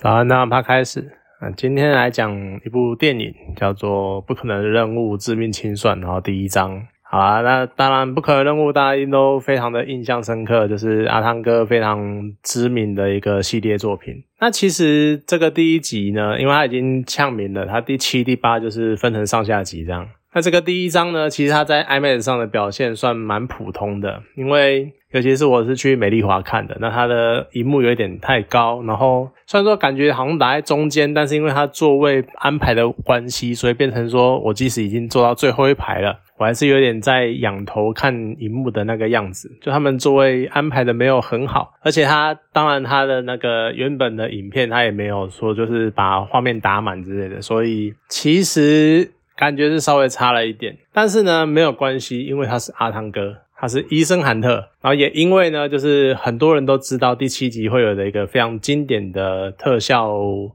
[0.00, 1.00] 早安，那趴开始。
[1.40, 2.32] 啊，今天来讲
[2.64, 6.80] 一部电影，叫做《不可能的任务：致命清算》，然后第一章。
[7.02, 14.22] 好啊，那当然，《不可能任务》大家都非常的印象深刻，就是阿汤哥非常知名的一个系列作品。
[14.38, 20.08] 那其实这个第一集呢，因为它已经呛名了，它第七、第八就是分成上下集这样。
[20.34, 49.10] 那这个第一章呢，其实它在 IMAX 上的表现算蛮普通的，因为尤其是我是去美丽华看的，那它的荧幕有一点太高，然后虽然说感觉好像打在中间，但是因为它座位安排的关系，所以变成说我即使已经坐到最后一排了，我还是有点在仰头看荧幕的那个样子，就他们座位安排的没有很好，而且它当然它的那个原本的影片它也没有说就是把画面打满之类的，所以其实。
[49.38, 60.12] 感觉是稍微差了一点，但是呢没有关系，因为他是阿汤哥，他是医生韩特，然后也因为呢，就是很多人都知道第七集会有的一个非常经典的特效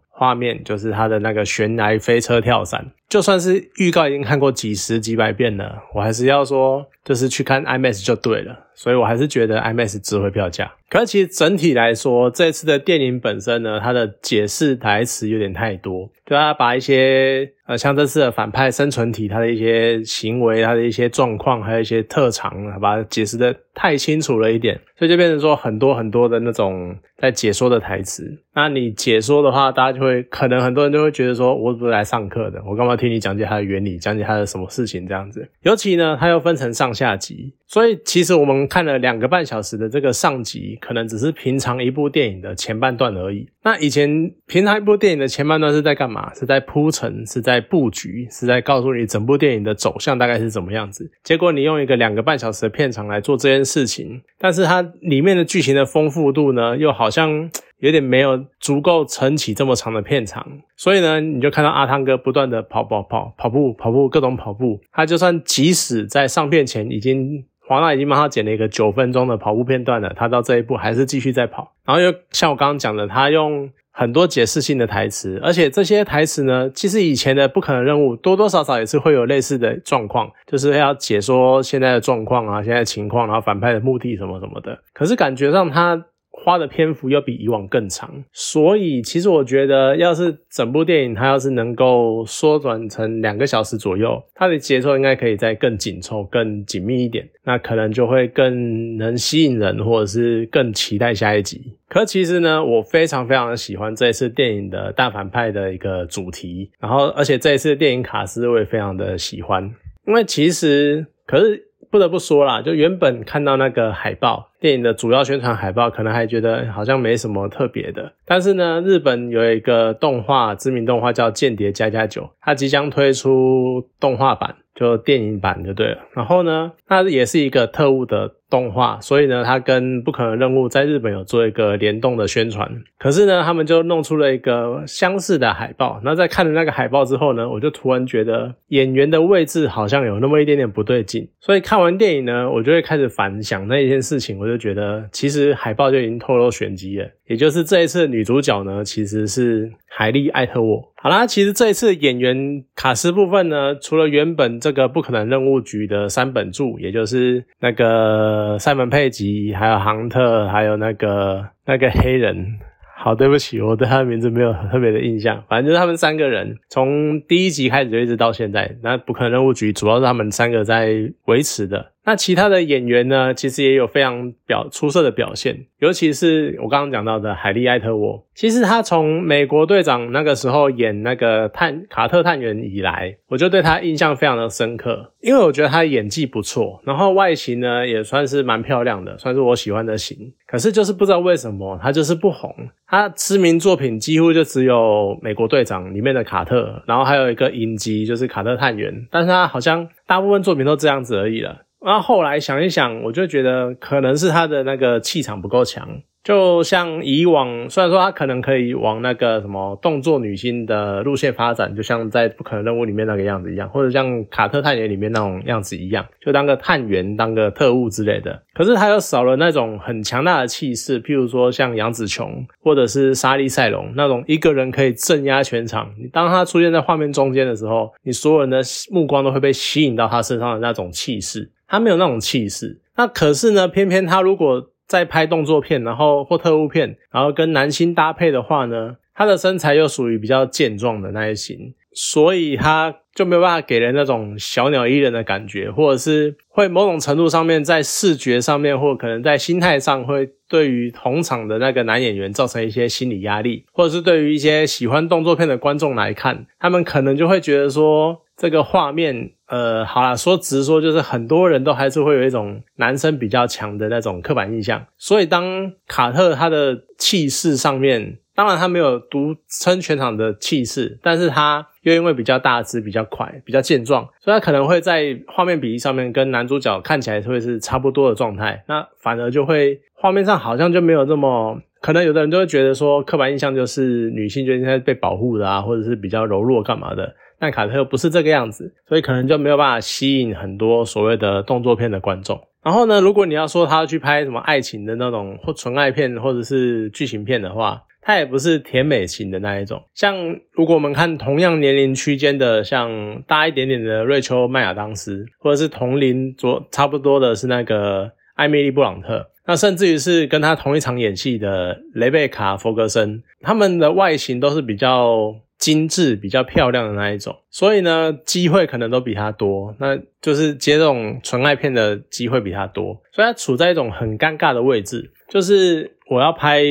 [0.09, 2.86] 画面，就是他的那个悬崖飞车跳伞。
[3.10, 8.60] 就算是预告已经看过几十几百遍了，我还是要说，就是去看 IMAX 就对了。
[8.76, 10.72] 所以我还是觉得 IMAX 值回票价。
[10.90, 28.40] 可是其实整体来说，这次的电影本身呢，它的解释台词有点太多，就他把一些呃，像这次的反派生存体他的一些行为、他的一些状况，还有一些特长，把它解释的太清楚了一点，所以就变成说很多很多的那种在解说的台词。
[28.56, 32.92] 那你解说的话，大家就会可能很多人就会觉得说，我不是来上课的，我干嘛？
[32.94, 35.47] 要听你讲解它的原理，讲解它的什么事情这样子。
[35.63, 43.49] 尤其呢，它又分成上下集，所以其实我们看了两个半小时的这个上集，可能只是平常一部电影的前半段而已。
[43.64, 46.31] 那以前平常一部电影的前半段是在干嘛？
[46.33, 51.09] 是在铺陈，是在布局，是在告诉你整部电影的走向大概是怎么样子。
[51.23, 57.49] 结果你用一个两个半小时的片长来做这件事情，但是它里面的剧情的丰富度呢，又好像。
[57.84, 71.73] 有点没有足够撑起这么长的片长，所以呢，你就看到阿汤哥不断的跑跑跑跑步跑步各种跑步，他就算即使在上片前已经华纳已经帮他剪了一个九分钟的跑步片段了，他到这一步还是继续在跑。
[71.83, 84.80] 然后又像我刚刚讲的，他用很多解释性的台词，而且这些台词呢，其实以前的不可能任务多多少少也是会有类似的状况，就是要解说现在的状况啊，现在情况，然后反派的目的什么什么的。
[84.94, 86.05] 可是感觉上他。
[86.36, 101.61] 花的篇幅要比以往更长，所以其实我觉得，要是整部电影它要是能够缩短成两个小时左右，它的节奏应该可以再更紧凑、更紧密一点，那可能就会更能吸引人，或者是更期待下一集。
[101.88, 109.64] 可其实呢，我非常非常的喜欢这一次电影的大反派的一个主题，然后而且这一次电影卡斯我也非常的喜欢，
[110.08, 111.67] 因为其实可是。
[111.93, 118.14] 不得不说啦，就原本看到那个海报，电影的主要宣传海报，可能还觉得好像没什么特别的。
[118.26, 124.55] 但是呢，日本有一个动画，知名动画叫《间谍加加九》，它即将推出动画版。
[124.76, 132.69] 就电影版就对了，然后呢，它也是一个特务的动画，所以呢，它跟不可能任务在日本有做一个联动的宣传。
[133.00, 136.00] 可是呢，他们就弄出了一个相似的海报。
[136.03, 141.27] 那在看了那个海报之后呢，我就突然觉得演员的位置好像有那么一点点不对劲。
[141.39, 144.38] 所以看完电影呢，我就会开始反想那一件事情。
[144.38, 150.94] 我就觉得其实海报就已经透露玄机了，也就是这一次女主角呢，其实是海莉·艾特沃。
[150.95, 162.59] 好啦，其实这一次演员卡斯部分呢，除了原本这个不可能任务局的三本柱，也就是那个塞门佩吉，还有杭特，还有那个那个黑人。
[162.95, 165.44] 好，对不起，我对他的名字没有特别的印象。
[165.50, 168.77] 反正就是他们三个人，从第一集开始就一直到现在。
[168.81, 171.93] 那不可能任务局主要是他们三个在维持的。
[172.06, 178.25] 那其他的演员呢，其实也有非常表出色的表现，尤其是我刚刚讲到的海莉·艾特沃。
[178.36, 190.33] 其实他从美国队长那个时候演那个探卡特探员以来，我就对他印象非常的深刻，因为我觉得他演技不错，然后外形呢也算是蛮漂亮的，算是我喜欢的型。
[190.47, 192.53] 可是就是不知道为什么他就是不红，
[192.88, 201.61] 他知名作品几乎就只有美国队长里面的卡特，然后还有一个影集就是卡特探员，但是他好像大部分作品都这样子而已了。
[201.83, 205.88] 那后来想一想，我就觉得可能是他的那个气场不够强。
[206.24, 218.41] 就像以往，虽然说他可能可以往那个什么动作女星的路线发展，就像在不可能任务里面那个样子一样，或者像卡特探员里面那种样子一样，就当个探员、当个特务之类的。
[218.53, 225.91] 可是他又少了那种很强大的气势，譬如说像杨紫琼或者是莎莉赛隆那种一个人可以镇压全场。
[226.00, 231.51] 你当他出现在画面中间的时候，你所有人的目光都会被吸引到他身上的那种气势。
[231.73, 232.79] 他没有那种气势。
[232.95, 259.31] 那可是呢，偏偏他如果在拍动作片，然后或特务片，然后跟男星搭配的话呢，他的身材又属于比较健壮的那一型，所以他就没有办法给人那种小鸟依人的感觉，或者是会某种程度上面在视觉上面，或可能在心态上会对于同场的那个男演员造成一些心理压力，或者是对于一些喜欢动作片的观众来看，他们可能就会觉得说这个画面。
[259.53, 287.13] 呃，好啦，说直说就是很多人都还是会有一种男生比较强的那种刻板印象，所以当卡特他的气势上面，当然他没有独撑全场的气势，但是他又因为比较大只、比较快、比较健壮，所以他可能会在画面比例上面跟男主角看起来会是差不多的状态，那反而就会画面上好像就没有这么可能，有的人就会觉得说刻板印象就是女性就应该被保护的啊，或者是比较柔弱干嘛的。
[287.44, 292.40] 但卡特不是这个样子，所以可能就没有办法吸引很多所谓的动作片的观众。
[292.63, 299.84] 然后呢，如果你要说他要去拍什么爱情的那种或纯爱片或者是剧情片的话，他也不是甜美型的那一种。
[299.94, 300.16] 像
[300.54, 315.36] 如果我们看同样年龄区间的，像大一点点的瑞秋·麦亚当斯，或者是同龄左差不多的是那个艾米丽·布朗特，那甚至于是跟他同一场演戏的雷贝卡·弗格森，他们的外形都是比较。
[315.63, 326.62] 精致比较漂亮的那一种，所以呢，机会可能都比他多，那就是接这种纯爱片的机会比他多，所以他处在一种很尴尬的位置，就是我要拍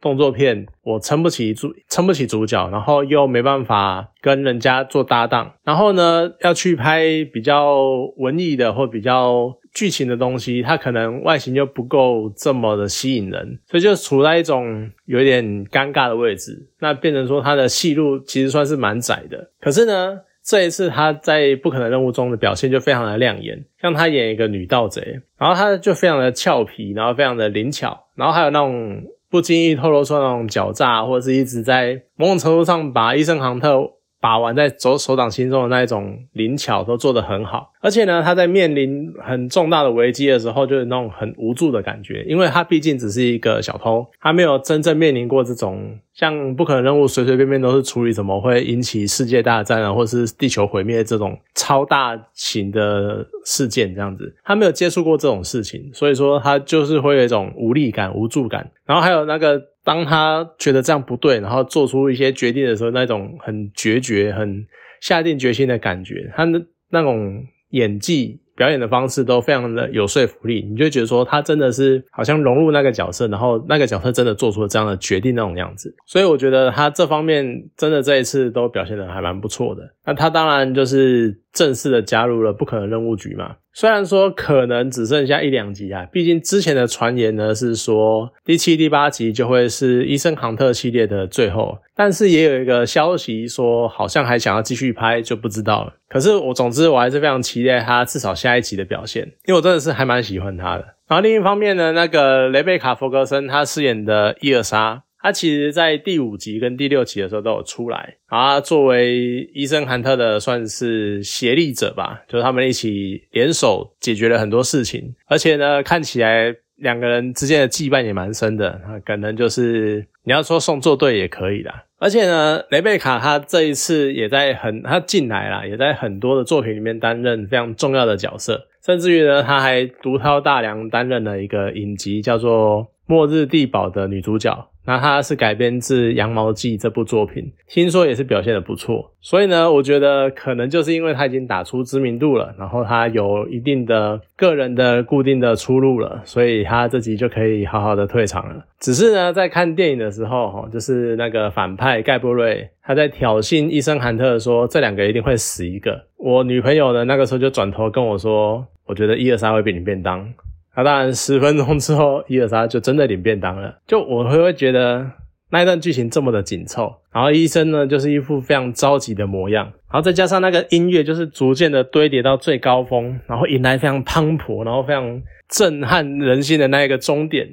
[0.00, 7.02] 动作片，我撑不起主，撑不起主角，然后又没办法跟人家做搭档，然后呢，要去拍
[7.32, 7.82] 比较
[8.16, 9.56] 文艺的或比较。
[9.74, 16.66] 剧情的东西，它可能外形就不够这么的吸引人，所以就处在一种有点尴尬的位置。
[16.80, 19.50] 那变成说他的戏路其实算是蛮窄的。
[19.60, 33.92] 可是呢，这一次他在《不可能任务》中的表现就非常的亮眼，像他演一个女盗贼，然后他就非常的俏皮，然后非常的灵巧，然后还有那种不经意透露出那种狡诈，或者是一直在某种程度上把伊森杭特。
[34.20, 59.60] 把玩在手手掌心中的那一种灵巧都做得很好，而且呢，他在面临很重大的危机的时候，就是那种很无助的感觉，因为他毕竟只是一个小偷，他没有真正面临过这种像不可能任务，随随便便都是处理怎么会引起世界大战啊，或是地球毁灭这种超大型的事件这样子，他没有接触过这种事情，所以说他就是会有一种无力感、无助感，然后还有那个。
[59.84, 64.66] 当他觉得这样不对，然后做出一些决定的时候，那种很决绝、很
[65.00, 68.40] 下定决心的感觉，他的那种演技。
[68.58, 79.82] 表演的方式都非常的有说服力，你就觉得说他真的是好像融入那个角色，然后那个角色真的做出了这样的决定那种样子，所以我觉得他这方面真的这一次都表现的还蛮不错的。
[80.04, 91.78] 那他当然就是正式的加入了不可能任务局嘛，虽然说可能只剩下一两集啊，毕竟之前的传言呢是说第七、第八集就会是医生杭特系列的最后。
[91.94, 95.94] 但是也有一个消息说，好像还想要继续拍，就不知道了。
[96.08, 100.84] 可是我总之我还是非常期待他至少下一集的表现，因为我真的是还蛮喜欢他的。
[101.08, 116.56] 然后另一方面呢，那个雷贝卡·弗格森他饰演的伊尔莎，他其实在第五集跟第六集的时候都有出来，啊，作为医生韩特的算是协力者吧，就是他们一起联手解决了很多事情，而且呢，看起来。
[116.78, 121.86] 两个人之间的羁绊也蛮深的，可能就是你要说送作对也可以啦。
[121.98, 134.70] 而且呢，雷贝卡他这一次也在很他进来了，也在很多的作品里面担任非常重要的角色，甚至于呢，他还独挑大梁担任了一个影集叫做《末日地堡》的女主角。
[134.88, 148.64] 那它是改编自《羊毛记》这部作品，听说也是表现的不错，所以呢，我觉得可能就是因为他已经打出知名度了，然后他有一定的个人的固定的出路了，所以他这集就可以好好的退场了。
[148.80, 160.32] 只是呢，在看电影的时候，哈，就是那个反派盖布瑞他在挑衅医生韩特说这两个一定会死一个，我女朋友呢那个时候就转头跟我说，我觉得一二三会被你便当。
[160.78, 163.76] 那当然，十分钟之后，伊尔莎就真的领便当了。
[163.84, 165.04] 就我会会觉得
[165.50, 177.48] 那一段剧情这么的紧凑，然后医生呢就是一副非常着急的模样，然后再加上那个音乐就是逐渐的堆叠到最高峰，然后引来非常磅礴，然后非常震撼人心的那一个终点。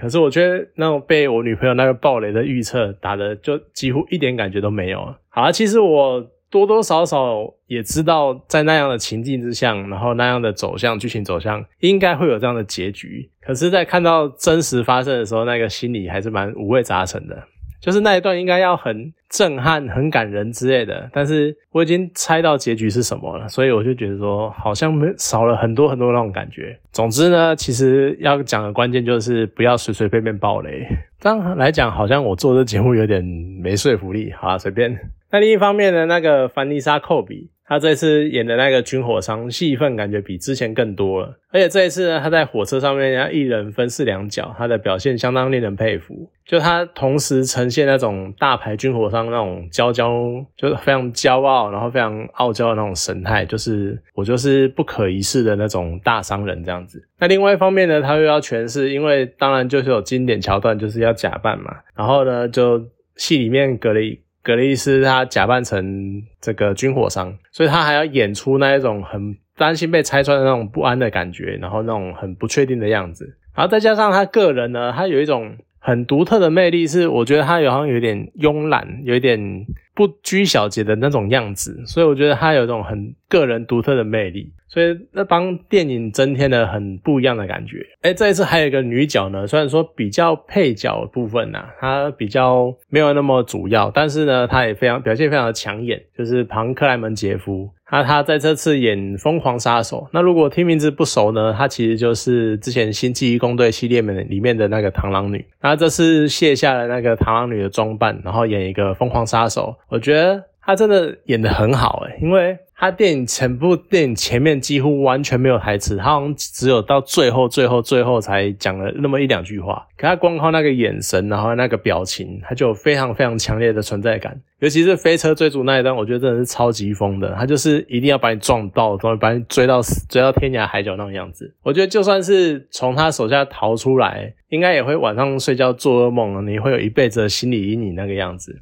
[0.00, 5.16] 可是我觉得那种被我女朋友那个暴雷的预测打的就几乎一点感觉都没有。
[5.30, 6.24] 好，其实我。
[6.50, 13.30] 多多少少也知道，在那样的情境之下，然后那样的走向剧情走向，应该会有这样的结局。
[13.40, 17.36] 可是，在看到真实发生的时候，那个心里还是蛮五味杂陈的。
[17.80, 26.76] 就是那一段应该要很震撼、很感人之类的，但是我已经猜到结局是什么了，所以我就觉得说好像没少了很多很多那种感觉。
[26.90, 30.84] 总之呢，其实要讲的关键就是不要随随便便爆雷。
[31.20, 33.22] 这样来讲，好像我做这节目有点
[33.62, 34.32] 没说服力。
[34.32, 34.98] 好啊，随便。
[35.30, 37.50] 那另一方面呢，那个凡妮莎·寇比。
[37.70, 46.30] 她这次演的那个军火商戏份感觉比之前更多了，而且这一次呢，她在火车上面要一人分饰两角，她的表现相当令人佩服。
[46.46, 57.06] 就她同时呈现那种大牌军火商那种骄骄，就是非常骄傲，然后非常傲娇的那种神态，就是我就是不可一世的那种大商人这样子。
[57.18, 62.82] 那另外一方面呢，他又要诠释，因为当然就是有经典桥段，就是要假扮嘛，然后呢，就
[63.16, 64.18] 戏里面隔了一。
[64.42, 79.66] 格雷斯他假扮成这个军火商，所以他还要演出那一种很担心被拆穿的那种不安的感觉，然后那种很不确定的样子，然后再加上他个人呢，他有一种很独特的魅力，是我觉得他有好像有点慵懒，有一点。
[79.98, 87.84] 不拘小节的那种样子，所以我觉得他有一种很个人独特的魅力，所以那帮电影增添了很不一样的感觉。
[88.02, 97.68] 哎，这一次还有一个女角呢，虽然说比较配角部分呐，她比较没有那么主要，但是呢，她也非常表现非常的抢眼，就是庞克莱门杰夫。
[97.90, 105.44] 那他在这次演《疯狂杀手》，那如果听名字不熟呢，他其实就是之前《星际异攻队》系列里里面的那个螳螂女。
[105.62, 112.58] 那这次卸下了那个螳螂女的装扮，然后演一个疯狂杀手，我觉得他真的演得很好诶，因为。
[112.80, 119.84] 他电影全部电影前面几乎完全没有台词，他好像只有到最后、最后、最后才讲了那么一两句话。
[119.96, 124.40] 可他光靠那个眼神，然后那个表情，他就有非常非常强烈的存在感。
[124.60, 127.34] 尤其是飞车追逐那一段，我觉得真的是超级疯的。
[127.36, 131.52] 他就是一定要把你撞到，终于把你追到，追到天涯海角那种样子。
[131.64, 138.56] 我觉得就算是从他手下逃出来，应该也会晚上睡觉做噩梦，你会有一辈子的心理阴影那个样子。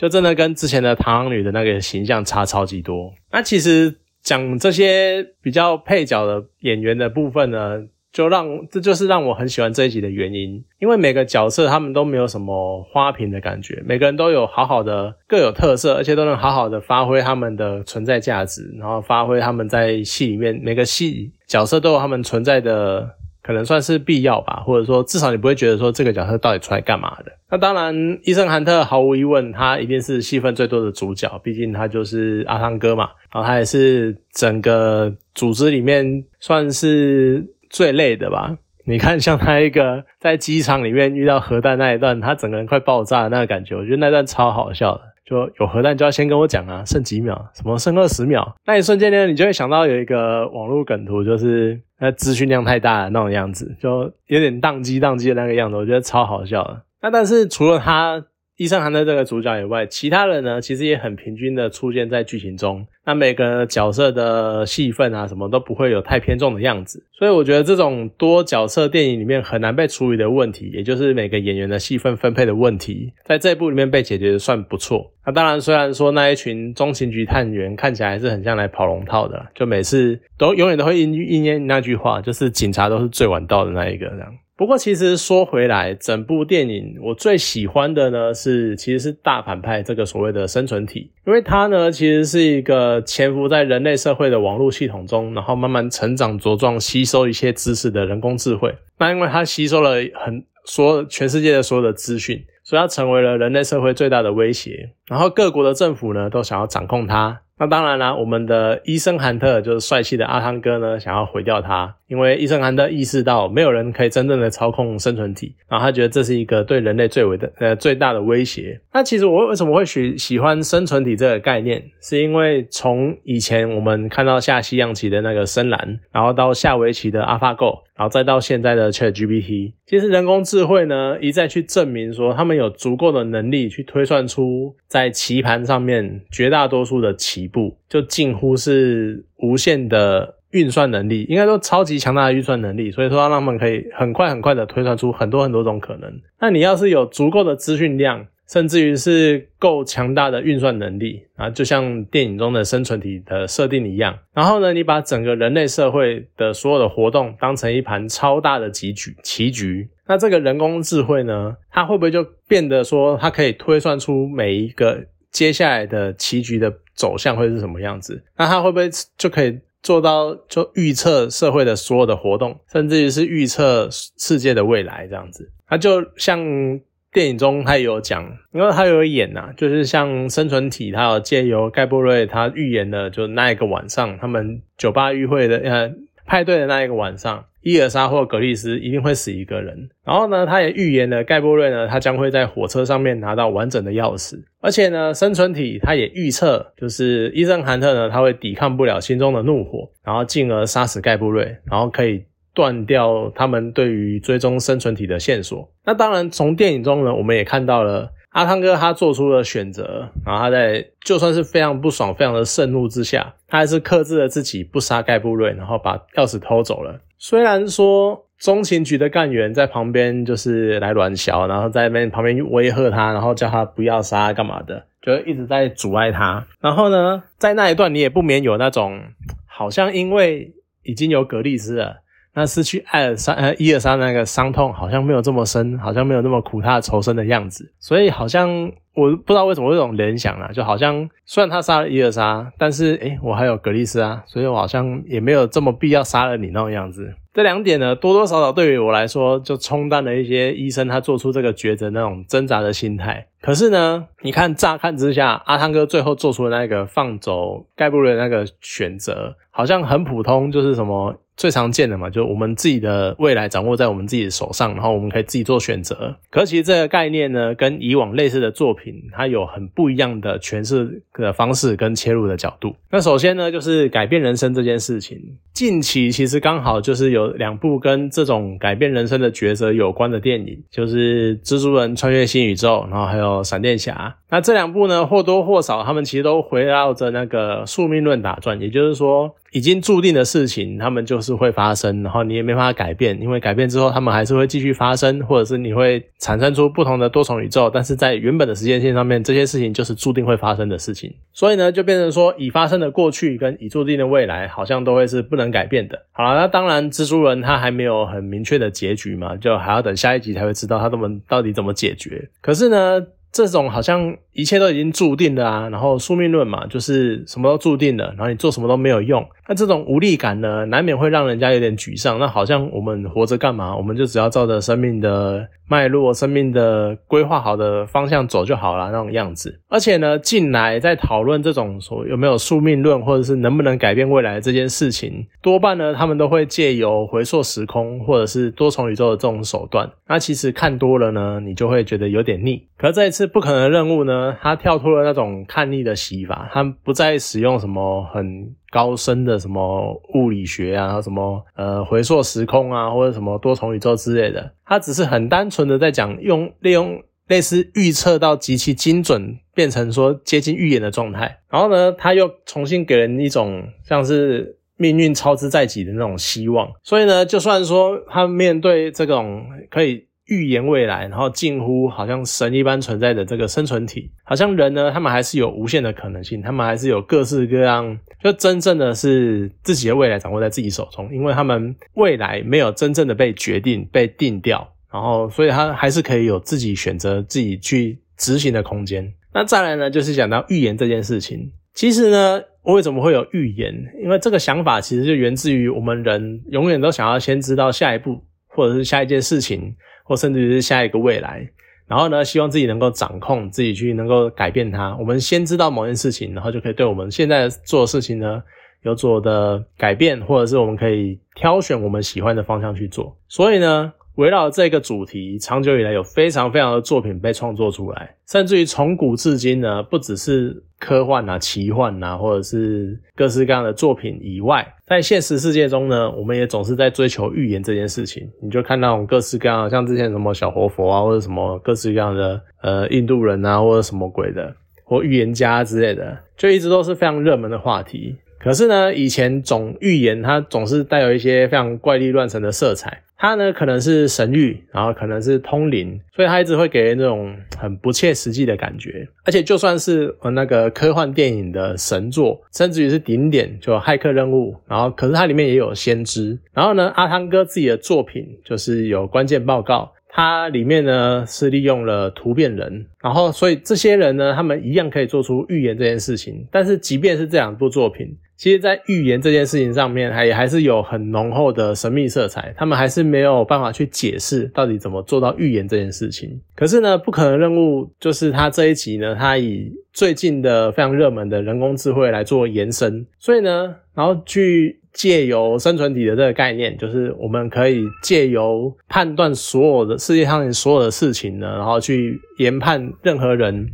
[0.00, 3.12] 就真的跟之前的螳螂女的那个形象差超级多。
[3.30, 10.64] 那其实讲这些比较配角的演员的部分呢，就让这就是让我很喜欢这一集的原因。
[10.78, 23.19] 因为每个角色他们都没有什么花瓶的感觉，每个人都有好好的各有特色，而且都能好好的发挥他们的存在价值，然后发挥他们在戏里面每个戏角色都有他们存在的。
[23.50, 27.32] 可能算是必要吧，或者说至少你不会觉得说这个角色到底出来干嘛的。
[27.50, 27.92] 那当然，
[28.22, 33.08] 伊森·韩特毫无疑问，他一定是戏份最多的主角，毕竟他就是阿汤哥嘛。
[33.32, 38.56] 然后他也是整个组织里面算是最累的吧。
[38.84, 45.00] 你看，像他一个在机场里面遇到核弹那一段，他整个人快爆炸的那个感觉，我觉得那段超好笑的。
[45.24, 56.82] 就有核弹就要先跟我讲啊，剩几秒，什么剩二十秒，那一瞬间呢，你就会想到有一个网络梗图，就是那资讯量太大的那种样子，就有点宕机宕机的那个样子，我觉得超好笑的。
[57.02, 58.24] 那但是除了他。
[58.60, 62.86] 医生含的这个主角以外，其他人呢，其实也很平均的出现在剧情中。
[63.06, 67.02] 那每个角色的戏份啊，什么都不会有太偏重的样子。
[67.18, 75.10] 所以我觉得这种多角色电影里面很难被处理的问题，也就是每个演员的戏份分配的问题，在这部里面被解决的算不错。
[75.24, 84.34] 那当然，虽然说那一群中情局探员看起来还是很像来跑龙套的，就每次都永远都会应应验那句话，就是警察都是最晚到的那一个这样。
[84.60, 98.76] 不过，其实说回来，整部电影我最喜欢的呢是，其实是大反派这个所谓的生存体，因为它呢其实是一个潜伏在人类社会的网络系统中，然后慢慢成长茁壮，吸收一些知识的人工智慧。
[98.98, 104.90] 那因为它吸收了很所全世界的所有的资讯，所以它成为了人类社会最大的威胁。
[105.08, 107.40] 然后各国的政府呢都想要掌控它。
[107.58, 118.80] 那当然啦，我们的医生韩特就是帅气的阿汤哥呢，想要毁掉它，因为伊森韩特意识到没有人可以真正的操控生存体，然后他觉得这是一个对人类最为的呃最大的威胁。
[118.92, 127.78] 那其实我为什么会喜喜欢生存体这个概念，是因为从以前我们看到下西洋棋的那个深蓝，然后到下围棋的 AlphaGo。
[128.00, 142.90] 然后再到现在的 ChatGPT，其实人工智慧呢一再去证明说，他们有足够的能力去推算出在棋盘上面绝大多数的棋步，就近乎是无限的运算能力，应该说超级强大的运算能力。
[142.90, 146.12] 所以说，让他们可以很快很快的推算出很多很多种可能。
[146.40, 154.18] 那你要是有足够的资讯量，甚至于是够强大的运算能力啊，就像电影中的生存体的设定一样。
[154.34, 159.88] 然后呢，你把整个人类社会的所有的活动当成一盘超大的棋局，棋局。
[160.08, 168.20] 那这个人工智慧呢，它会不会就变得说，它可以推算出每一个接下来的棋局的走向会是什么样子？
[168.36, 175.50] 那它会不会就可以做到就预测社会的所有的活动，甚至于是预测世界的未来这样子？
[175.66, 176.80] 他就像。
[177.12, 178.22] 电影中他也有讲，
[178.52, 185.92] 因为他有演呐，就是像生存体，他有借由盖布瑞他预言的，就那一个晚上，他们酒吧聚会的呃
[186.30, 187.44] 派对的那一个晚上。
[187.62, 205.70] 伊尔莎或格丽斯一定会死一个人，然后呢，他也预言了盖波瑞呢，他将会在火车上面拿到完整的钥匙，而且呢，生存体他也预测，就是伊森韩特呢，他会抵抗不了心中的怒火，然后进而杀死盖波瑞，然后可以断掉他们对于追踪生存体的线索。
[205.84, 208.10] 那当然，从电影中呢，我们也看到了。
[208.30, 217.00] 阿汤哥他做出了选择，然后他在就算是非常不爽、非常的盛怒之下，他还是克制了自己不杀盖布瑞，然后把钥匙偷走了。
[217.18, 226.46] 虽然说中情局的干员在旁边就是来乱笑，然后在那边旁边威吓他，然后叫他不要杀干嘛的，就一直在阻碍他。
[226.60, 229.00] 然后呢，在那一段你也不免有那种
[229.46, 231.96] 好像因为已经有格利斯了。
[232.34, 247.14] 那失去艾尔莎呃伊尔莎那个伤痛好像没有这么深，好像没有那么苦，他的仇深的样子，所以好像我不知道为什么有这种联想啊，就好像虽然他杀了伊尔莎，但是诶我还有格丽斯啊，所以我好像也没有这么必要杀了你那种样子。
[247.32, 253.24] 这两点呢，多多少少对于我来说，就冲淡了一些医生他做出这个抉择那种挣扎的心态。
[253.40, 261.16] 可是呢，你看乍看之下，阿汤哥最后做出的那个放走盖布瑞那个选择，好像很普通，就是什么。
[261.40, 266.14] 最常见的嘛，就我们自己的未来掌握在我们自己的手上，然后我们可以自己做选择。
[266.28, 272.74] 可其实这个概念呢，跟以往类似的作品，它有很不一样的诠释的方式跟切入的角度。
[272.90, 275.18] 那首先呢，就是改变人生这件事情。
[275.54, 284.14] 近期其实刚好就是有两部跟这种改变人生的抉择有关的电影，就是《蜘蛛人穿越新宇宙》，然后还有《闪电侠》。
[284.28, 289.34] 那这两部呢，或多或少，他们其实都围绕着那个宿命论打转，也就是说。
[289.52, 306.00] 已经注定的事情，他们就是会发生，然后你也没办法改变，因为改变之后，他们还是会继续发生，或者是你会产生出不同的多重宇宙，但是在原本的时间线上面，这些事情就是注定会发生的事情，所以呢，就变成说已发生的过去跟已注定的未来，好像都会是不能改变的。
[306.12, 312.28] 好了，那当然，蜘蛛人他还没有很明确的结局嘛，就还要等下一集才会知道他们到底怎么解决。
[312.40, 313.04] 可是呢？
[313.32, 319.24] 这种好像一切都已经注定了啊，然后宿命论嘛，就是什么都注定了，然后你做什么都没有用。
[319.48, 322.18] 那这种无力感呢，难免会让人家有点沮丧。
[322.18, 323.76] 那好像我们活着干嘛？
[323.76, 329.60] 我们就只要照着生命的脉络、生命的规划好的方向走就好了那种样子。
[329.68, 339.90] 而且呢，近来在讨论这种说有没有宿命论，或者是能不能改变未来这件事情，多半呢，他们都会借由回溯时空或者是多重宇宙的这种手段。
[340.06, 342.62] 那其实看多了呢，你就会觉得有点腻。
[342.76, 361.40] 可这一次是不可能的任务呢，他跳脱了那种看腻的洗法，他不再使用什么很高深的什么物理学啊，什么呃回溯时空啊，或者什么多重宇宙之类的，他只是很单纯的在讲用利用类似预测到极其精准，变成说接近预言的状态。
[361.50, 366.66] 然后呢，他又重新给人一种像是命运操之在己的那种希望。
[366.82, 370.08] 所以呢，就算说他面对这种可以。
[370.30, 389.12] 预言未来，然后近乎好像神一般存在的这个生存体，好像人呢，他们还是有无限的可能性，他们还是有各式各样，就真正的是自己的未来掌握在自己手中，因为他们未来没有真正的被决定、被定掉，然后所以他还是可以有自己选择、自己去执行的空间。
[389.34, 393.74] 那再来呢，就是讲到预言这件事情，其实呢，我为什么会有预言？
[394.00, 399.74] 因为这个想法其实就源自于我们人永远都想要先知道下一步，或者是下一件事情。
[400.10, 401.48] 或甚至是下一个未来，
[401.86, 404.96] 然后呢，希望自己能够掌控，自己去能够改变它。
[404.96, 408.42] 我们先知道某件事情，然后就可以对我们现在做的事情呢
[408.82, 413.16] 有所的改变，或者是我们可以挑选我们喜欢的方向去做。
[413.28, 413.92] 所以呢。
[414.16, 428.28] 围绕这个主题，长久以来有非常非常的作品被创作出来，甚至于从古至今呢，不只是科幻啊、奇幻啊，或者是各式各样的作品以外，在现实世界中呢，我们也总是在追求预言这件事情。
[428.42, 438.16] 你就看那种各式各样，像之前什么小活佛啊，或者什么各式各样的呃印度人啊，或者什么鬼的，或预言家之类的，就一直都是非常热门的话题。
[438.38, 443.02] 可是呢，以前总预言它总是带有一些非常怪力乱神的色彩。
[443.20, 449.06] 它呢可能是神谕，然后可能是通灵，所以它一直会给人那种很不切实际的感觉。
[449.26, 456.38] 而且就算是呃那个科幻电影的神作，甚至于是顶点，就骇客任务，然后可是它里面也有先知。
[456.54, 466.46] 然后呢，阿汤哥自己的作品就是有关键报告，它里面呢是利用了突变人，然后所以这些人呢，他们一样可以做出预言这件事情。
[466.50, 468.16] 但是即便是这两部作品。
[468.40, 472.54] 其实，在预言这件事情上面，还也还是有很浓厚的神秘色彩。
[472.56, 476.40] 他们还是没有办法去解释到底怎么做到预言这件事情。
[476.54, 493.68] 可是呢，不可能任务就是他这一集呢，他以最近的非常热门的人工智慧来做延伸，所以呢，然后去借由生存体的这个概念，就是我们可以借由判断所有的世界上所有的事情呢，然后去研判任何人。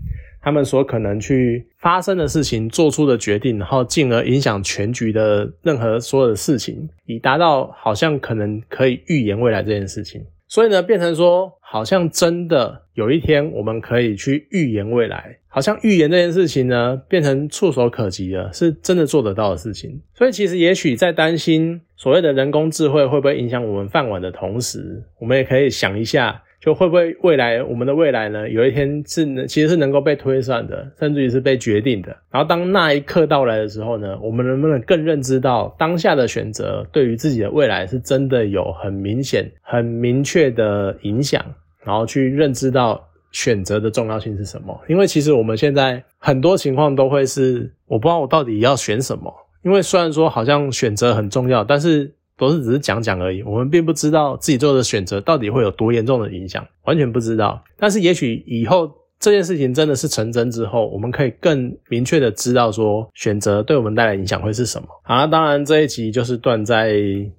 [0.47, 10.25] 他们所可能去发生的事情，做出的决定，然后进而影响全局的任何所有的事情，以达到好像可能可以预言未来这件事情。
[10.47, 20.01] 所以呢，变成说，好像真的有一天我们可以去预言未来，好像预言这件事情呢，变成触手可及了，是真的做得到的事情。
[20.15, 26.41] 所以其实也许在担心所谓的人工智慧会不会影响我们饭碗的同时，我们也可以想一下。
[26.67, 28.51] 就会不会未来我们的未来呢？
[28.51, 32.09] 有一天是其实是能够被推算的，甚至于是被决定的。
[32.29, 41.41] 然后当那一刻到来的时候呢， 我们能不能更认知到当下的选择对于自己的未来是真的有很明显、很明确的影响？
[41.85, 43.01] 然后去认知到
[43.31, 44.77] 选择的重要性是什么？
[44.89, 49.33] 因为其实我们现在很多情况都会是我不知道我到底要选什么。
[49.63, 52.16] 因为虽然说好像选择很重要，但是。
[52.39, 57.63] 都是只是讲讲而已，我们并不知道自己做的选择到底会有多严重的影响，完全不知道。
[57.79, 64.87] 但是也许以后这件事情真的是成真之后，我们可以更明确的知道说选择对我们带来影响会是什么。
[65.03, 66.93] 好，当然这一集就是断在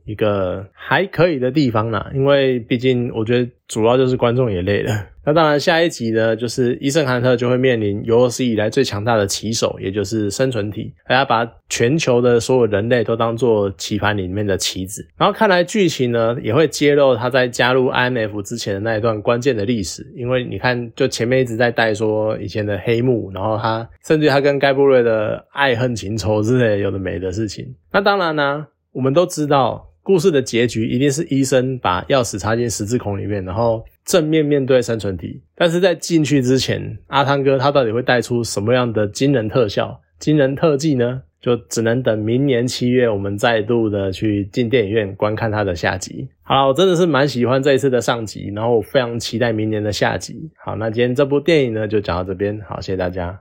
[0.05, 4.91] 一个还可以的地方啦，因为毕竟我觉得主要就是观众也累了。
[5.27, 15.05] 那当然，下一集呢，就是伊森汉特就会面临有史以来最强大的棋手，也就是生存体，大家把全球的所有人类都当做棋盘里面的棋子。
[15.17, 20.09] 然后看来剧情呢，也会揭露他在加入 IMF 之前的那一段关键的历史。
[20.15, 27.75] 因为你看，就前面一直在带说以前的黑幕，然后他甚至他跟盖布瑞的爱恨情仇之类有的没的事情。
[27.91, 33.83] 那当然呢，我们都知道，故事的结局一定是医生把钥匙插进十字孔里面，然后。
[34.07, 41.21] 正面面对生存体，但是在进去之前，阿汤哥他到底会带出什么样的惊人特效、惊人特技呢？
[41.41, 46.25] 就只能等明年七月，我们再度的去进电影院观看他的下集。
[46.41, 50.49] 好了，我真的是蛮喜欢这一次的上集，然后我非常期待明年的下集。
[50.63, 53.35] 好，那今天这部电影呢，就讲到这边，好，谢谢大家。